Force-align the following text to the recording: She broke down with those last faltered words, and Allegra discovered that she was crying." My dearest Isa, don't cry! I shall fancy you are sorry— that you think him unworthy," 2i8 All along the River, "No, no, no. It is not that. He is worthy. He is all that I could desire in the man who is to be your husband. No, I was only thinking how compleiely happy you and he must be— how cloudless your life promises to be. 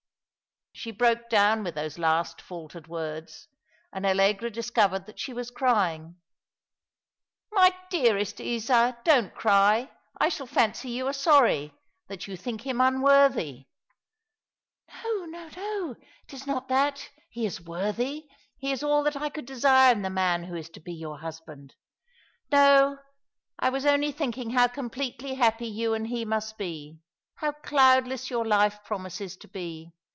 She 0.73 0.89
broke 0.91 1.29
down 1.29 1.63
with 1.63 1.75
those 1.75 1.99
last 1.99 2.41
faltered 2.41 2.87
words, 2.87 3.47
and 3.93 4.03
Allegra 4.03 4.49
discovered 4.49 5.05
that 5.05 5.19
she 5.19 5.31
was 5.31 5.51
crying." 5.51 6.15
My 7.51 7.71
dearest 7.91 8.39
Isa, 8.41 8.97
don't 9.03 9.35
cry! 9.35 9.91
I 10.17 10.29
shall 10.29 10.47
fancy 10.47 10.89
you 10.89 11.05
are 11.05 11.13
sorry— 11.13 11.75
that 12.07 12.25
you 12.27 12.35
think 12.35 12.61
him 12.65 12.81
unworthy," 12.81 13.67
2i8 14.89 15.05
All 15.05 15.11
along 15.11 15.19
the 15.19 15.19
River, 15.19 15.19
"No, 15.19 15.25
no, 15.25 15.49
no. 15.57 15.95
It 16.27 16.33
is 16.33 16.47
not 16.47 16.67
that. 16.69 17.11
He 17.29 17.45
is 17.45 17.61
worthy. 17.61 18.25
He 18.57 18.71
is 18.71 18.81
all 18.81 19.03
that 19.03 19.17
I 19.17 19.29
could 19.29 19.45
desire 19.45 19.91
in 19.91 20.01
the 20.01 20.09
man 20.09 20.45
who 20.45 20.55
is 20.55 20.69
to 20.71 20.79
be 20.79 20.93
your 20.93 21.19
husband. 21.19 21.75
No, 22.51 22.97
I 23.59 23.69
was 23.69 23.85
only 23.85 24.11
thinking 24.11 24.49
how 24.51 24.67
compleiely 24.67 25.35
happy 25.35 25.67
you 25.67 25.93
and 25.93 26.07
he 26.07 26.25
must 26.25 26.57
be— 26.57 26.97
how 27.35 27.51
cloudless 27.51 28.31
your 28.31 28.47
life 28.47 28.83
promises 28.83 29.37
to 29.37 29.47
be. 29.47 29.91